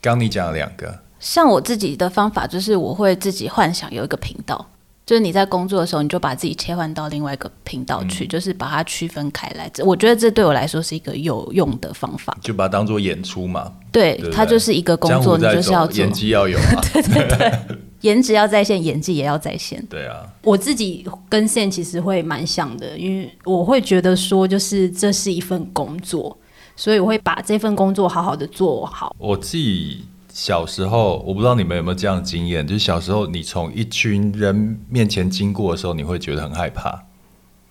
[0.00, 4.70] 刚你讲了两个，像我自己的方法就是我会自己幻想有一个频道。
[5.06, 9.70] 就是你在工作的时候，你就把自己切换到另外一个频道嗯去，就是把它区分开来。
[9.74, 12.36] 这我觉得这对我来说是一个有用的方法。
[12.40, 16.80] 就把它当做演出嘛，对，对对它就是一个工作，你就是要做演，技要有啊，
[18.00, 19.84] 颜值要在线，演技也要在线。
[19.90, 26.34] 对啊，我自己跟线其实会蛮像的，因为我会觉得说，就是这是一份工作，
[26.76, 29.14] 所以我会把这份工作好好的做好。
[29.18, 30.04] 我自己
[30.34, 37.04] 小时候，我不知道你们有没有这样的经验，就是小时候你从一群人面前经过的时候，你会觉得很害怕，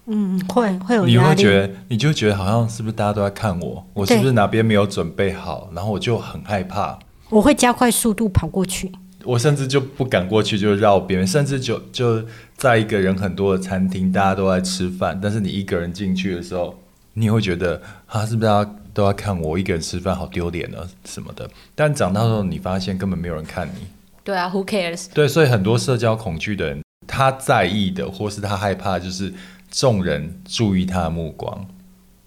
[0.06, 1.18] 嗯，会会有你。
[1.18, 6.98] 会觉得，你就觉得好像是不是大家都在看我，我是不是哪边没有准备好，然后我就很害怕。
[7.30, 8.90] 我会加快速度跑过去。
[9.26, 12.24] 我甚至就不敢过去，就绕边，甚至就就
[12.56, 16.80] 在一个人很多的餐厅，大家都在吃饭，但是你一个人进去的时候，
[17.14, 21.50] 你也会觉得啊，是不是大家都要看我我一个人吃饭，好丢脸啊什么的。
[21.76, 23.88] 但长大后，你发现根本没有人看你。
[24.24, 25.08] 对啊，Who cares？
[25.14, 29.34] 对，所以很多社交恐惧的人，他在意的或是他害怕，就是
[29.70, 31.66] 众人注意他的目光。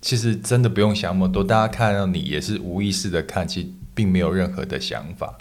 [0.02, 5.36] 其实真的不用想那么多，大家看到你也是无意识的看，其实并没有任何的想法。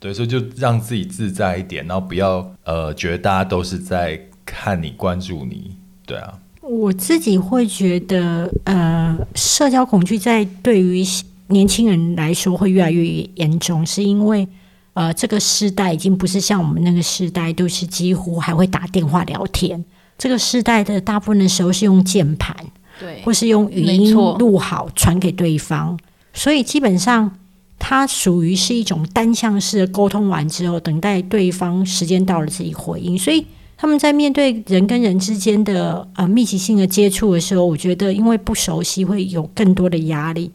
[0.00, 5.76] 对，所以就让自己自在一点，然后不要呃觉得大家都是在看你、关注你。
[6.06, 6.38] 对啊，
[6.68, 11.02] 我自己会觉得，呃，社交恐惧在对于
[11.46, 13.04] 年轻人来说会越来越
[13.36, 14.46] 严重，是因为
[14.92, 19.82] 呃，这个时代已经不是像我们那个时代，都是几乎还会打电话聊天。
[20.18, 22.54] 这个时代的大部分的时候是用键盘，
[23.00, 25.98] 对或是用语音录好传给对方，
[26.34, 27.30] 所以基本上
[27.78, 33.16] 它属于是一种单向式的沟通完之后，等待对方时间到了自己回应。
[33.16, 33.46] 所以
[33.80, 40.50] 他们在面对人跟人之间的呃密集性的接触的时候，我觉得因为不熟悉会有更多的压力。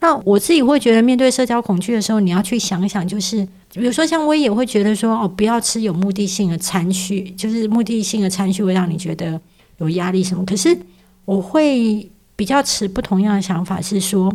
[0.00, 9.40] 那我自己会觉得，面对社交恐惧的时候，你要去想想，就是比如说像我也会觉得说，哦，不要吃有目的性的餐序，就是目的性的餐序会让你觉得
[9.78, 10.44] 有压力什么。
[10.44, 10.76] 可是
[11.24, 14.30] 我会比较持不同样的想法，是说，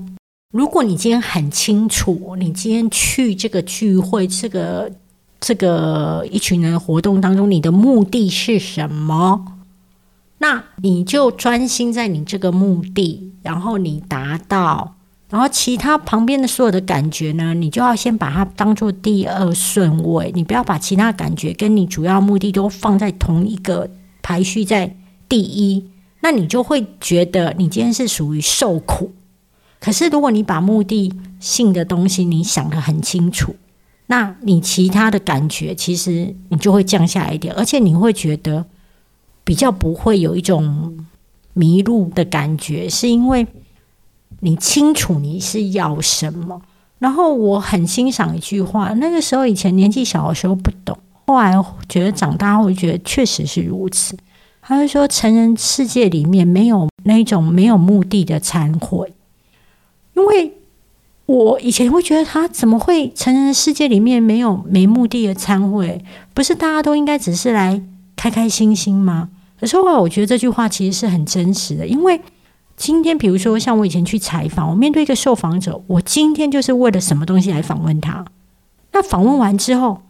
[0.53, 4.91] 如果你今天很清楚，你今天去这个聚会、这个
[5.39, 9.57] 这个一群人的活动当中，你的目的是什么，
[10.39, 14.95] 那你就专心在你这个目的，然后你达到，
[15.29, 23.89] 然后其他旁边的所有的感觉呢，你就要先把它当做第二顺位，你不要把其他感觉跟你主要目的都放在同一个
[24.21, 24.95] 排序在
[25.27, 25.89] 第一。
[26.21, 29.13] 那你就会觉得你今天是属于受苦。
[29.79, 33.55] 可是如果你把目的性的东西你想得很清楚，
[34.11, 38.65] 那你其他的感觉其实你就会降下来一点，而且你会觉得
[39.43, 41.05] 比较不会有一种
[41.53, 43.45] 迷路的感觉，是因为
[44.39, 46.59] 你清楚你是要什么。
[46.97, 50.97] 然后我很欣赏一句话，那个时候以前年纪小的时候不懂，
[51.27, 51.53] 后来
[51.87, 54.17] 觉得长大后觉得确实是如此。
[54.59, 59.13] 他就说，成人世界里面没有那种没有目的的忏悔，
[60.15, 60.51] 因为
[61.29, 66.03] 我以前会觉得他怎么会成人世界里面没有没目的的参会？
[66.33, 67.79] 不是大家都应该只是来
[68.15, 69.29] 开开心心吗？
[69.59, 72.19] 可是后来我觉得这句话其实是很真实的，因为
[72.75, 78.25] 今天比如说像我以前去采访，我面对一个受访者，我今天就是为了什么东西来访问他？
[78.93, 80.01] 那访问完之后。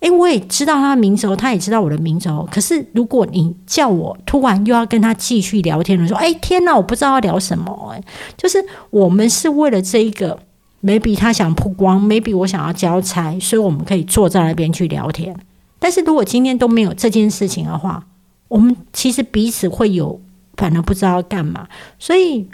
[0.00, 2.48] 诶，我也知道他的名字哦，他也知道我的名字哦。
[2.50, 7.92] 可是如果你叫我突然又要跟他继续聊天的时候，诶，天哪，我不知道要聊什么。
[7.92, 8.02] 诶，
[8.34, 10.38] 就是我们是为了这一个
[10.82, 15.34] ，maybe 他想曝光，maybe 我想要交差，所以我们可以坐在那边去聊天。
[15.78, 18.06] 但是如果今天都没有这件事情的话，
[18.48, 20.20] 我们其实彼此会有
[20.56, 21.66] 反而不知道要干嘛。
[21.98, 22.46] 所以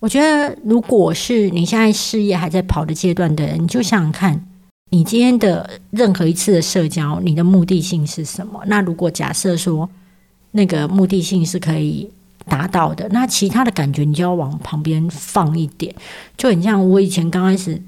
[0.00, 4.44] 我觉得，如果是你现在事业还在跑的阶段的人，你就想想看。
[4.90, 8.62] 你今天的任何一次的社交，你的目的性是什么？
[8.68, 9.86] 那如果假设说
[10.52, 12.10] 那个目的性是可以
[12.48, 15.94] 达到的，那其他的感觉你就要往旁边放一点。
[16.36, 17.80] 就很像我以前刚开始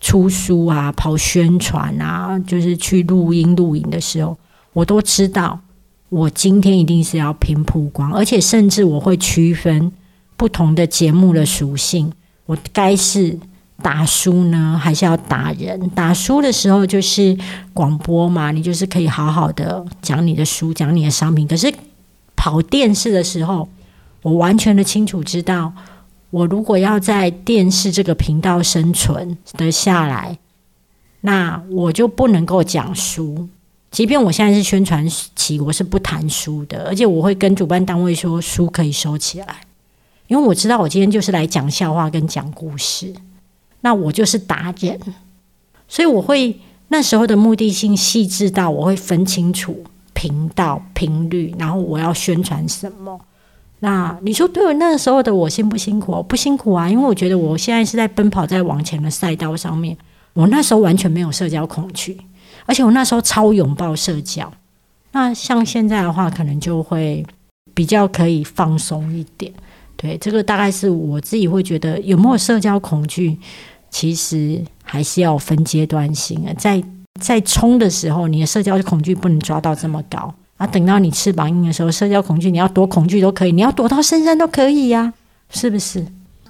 [0.00, 4.38] 出书啊、跑宣传啊，就是去录音录影的时候，
[4.72, 5.60] 我都知道
[6.08, 9.92] 我今天一定是要拼曝光，而且甚至我会区分
[10.36, 12.12] 不同的节目的属性，
[12.46, 13.38] 我该是。
[13.82, 15.78] 打书呢，还是要打人？
[15.90, 17.36] 打书的时候就是
[17.74, 21.46] 广播嘛，你就是可以好好的讲你的书，讲你的商品。
[21.46, 21.70] 可是
[22.46, 23.68] 跑电视的时候，
[24.22, 25.72] 我完全的清楚知道，
[26.30, 30.38] 我如果要在电视这个频道生存的下来，
[31.22, 33.48] 那我就不能够讲书。
[33.90, 39.62] 即便我现在是宣传期，我是不谈书的，而且我会跟主办单位说，书可以收起来，
[40.28, 43.12] 因为我知道我今天就是来讲笑话跟讲故事。
[43.80, 45.00] 那我就是达人，
[45.88, 49.82] 所以我会那时候的目的性细致到我会分清楚
[50.16, 53.20] 频道频率，然后我要宣传什么。
[53.80, 56.22] 那你说对我那个时候的我辛不辛苦？
[56.22, 59.94] 不辛苦啊，因为我觉得我现在是在奔跑在往前的赛道上面，
[60.32, 62.16] 我那时候完全没有社交恐惧，
[62.64, 64.50] 而且我那时候超拥抱社交。
[65.12, 67.24] 那像现在的话，可能就会
[67.74, 69.52] 比较可以放松一点。
[69.96, 73.38] 对，这个大概是我自己会觉得有没有社交恐惧，
[73.90, 76.54] 其实还是要分阶段性的。
[76.54, 76.82] 在
[77.18, 80.34] 在冲的时候，你的社交恐惧不能抓到这么高。
[80.56, 85.12] 啊，等到你翅膀硬的时候，社交恐惧你要躲恐惧都可以，你要躲到深山都可以呀，
[85.50, 86.06] 是不是？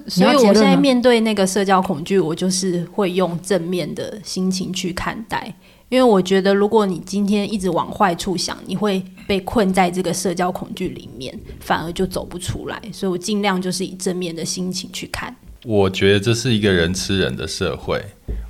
[0.06, 5.52] 所以我现在面对那个社交恐惧，我就是会用正面的心情去看待，
[5.88, 12.80] 因为我觉得如果你今天一直往坏处想，你会被困在这个社交恐惧里面，反而就走不出来。
[12.92, 15.34] 所以我尽量就是以正面的心情去看。
[15.66, 18.00] 我觉得这是一个人吃人的社会，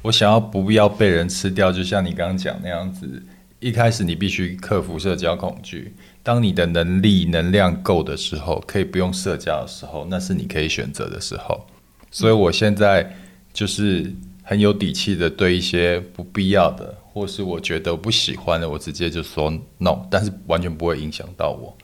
[0.02, 3.22] 我想要不要被人吃掉，就像你刚刚讲那样子。
[3.58, 5.94] 一开始你必须克服社交恐惧。
[6.22, 11.66] 当你的能力、能量够的时候，可以不用社交的时候，那是你可以选择的时候。
[12.10, 13.10] 所以我现在
[13.50, 14.12] 就是
[14.42, 21.74] 很有底气的，对一些不必要的，或是我觉得不喜欢的，我直接就说 no，但是完全不会影响到我。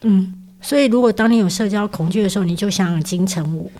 [0.00, 3.70] 嗯，所以如果当你有社交恐惧的时候，你就想想金城武。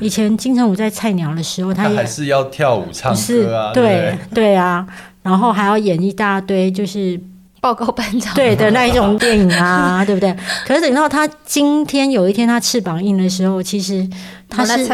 [0.00, 4.86] 以前金城武在菜鸟的时候，他还是要跳舞唱歌啊，对对啊。
[5.22, 7.20] 然后还要演一大堆，就是
[7.60, 10.32] 报告班长对的那一种电影啊， 对不对？
[10.64, 14.08] 可是等到他今天有一天他翅膀硬的时候，其实
[14.48, 14.86] 他是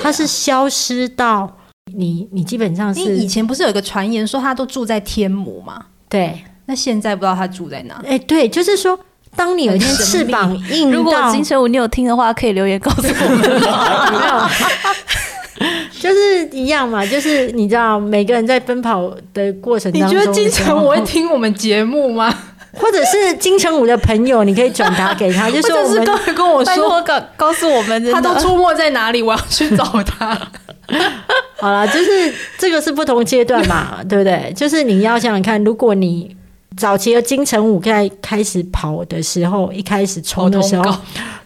[0.00, 1.58] 他是消失到
[1.92, 5.78] 你你基本上是以前不是有一个传言说他都住在天母吗？
[6.08, 8.02] 对，那现在不知道他住在哪？
[8.06, 8.98] 哎，对，就是说
[9.36, 13.60] 当你有一天翅膀硬，如果金城武你有听的话，可以留言告诉我们。
[15.98, 22.32] 就是一样嘛，就是你知道，每个人在奔跑的过程当中，你觉得金城武会听我们节目吗？
[22.72, 30.38] 或者是金城武的朋友，你可以转达给他， 就是我们刚才跟我说，告告诉我们他都出没在哪里，我要去找他。
[31.58, 34.52] 好了，就是这个是不同阶段嘛，对不对？
[34.54, 36.36] 就是你要想想看，如果你
[36.76, 40.96] 早期的金城武在开始跑的时候，一开始冲的时候，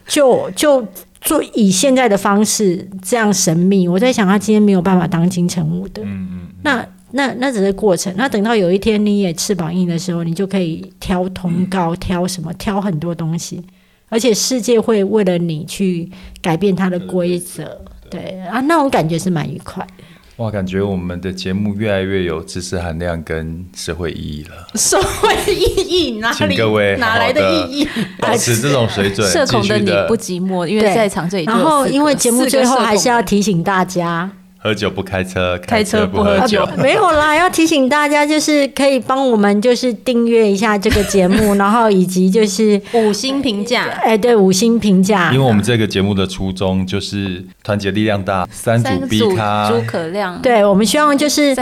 [0.06, 0.86] 就就。
[1.22, 6.00] 做以现在的方式这样神秘，我在想他今天没有办法当金城武的。
[6.02, 6.48] 嗯嗯。
[6.62, 8.10] 那那那只是过程。
[8.16, 13.62] 那等到有一天你也翅膀硬的时候，你就可以挑通告，挑什么，挑很多东西，
[14.08, 16.10] 而且世界会为了你去
[16.40, 17.78] 改变它的规则。
[18.08, 20.04] 对啊，那种感觉是蛮愉快的。
[20.40, 24.66] 哇，感觉我们的节目越来越有知识含量跟社会意义了。
[24.74, 26.56] 社会意义哪里？
[26.56, 27.88] 各位哪来的意义？
[28.18, 29.30] 保持这种水准。
[29.30, 31.44] 社恐的你不寂寞，因为在场这里。
[31.44, 34.30] 然后，因为节目最后还是要提醒大家。
[34.62, 36.68] 喝酒不开车，开车不喝酒。
[36.76, 43.84] 没有啦，要提醒大家，就是可以帮我们就是订阅一下这个节目， 然后以及就是五星评价。
[44.02, 45.32] 哎，对，五星评价。
[45.32, 50.38] 因为我们这个节目的初衷就是团结力量大，三组 B 咖，诸葛亮。
[50.42, 51.56] 对，我们希望就是。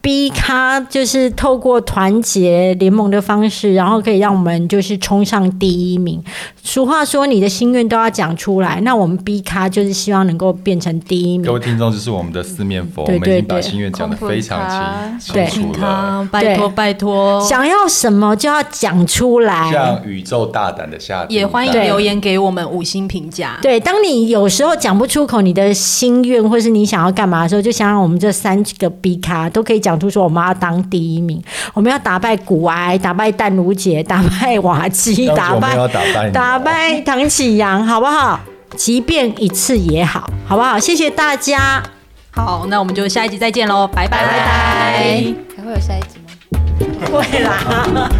[0.00, 6.22] 逼咖就是透过团结联盟的方式，然后可以让我们就是冲上第一名。
[6.62, 8.80] 俗话说，你的心愿都要讲出来。
[8.82, 11.46] 那我们逼咖就是希望能够变成第一名。
[11.46, 16.26] 各位听众，就是我们的四面佛，我们已经把心愿讲的非常清清楚了。
[16.30, 19.72] 拜托拜托，想要什么就要讲出来。
[19.72, 23.58] 像宇宙大胆的下，也欢迎留言给我们五星评价。
[23.60, 29.87] 对，当你有时候讲不出口你的心愿，或是你想要干嘛的时候，就想想我们这三个逼咖都可以讲。
[29.88, 38.38] 讲出说我们要当第一名，我们要打败古埃，打败淡如姐，打败瓦基，打败打败唐启阳，好不好？
[38.76, 40.78] 即便一次也好，好不好？
[40.78, 41.82] 谢谢大家。
[42.30, 45.34] 好，那我们就下一集再见喽，拜拜拜拜。
[45.56, 47.08] 还会有下一集吗？
[47.10, 48.10] 会啦。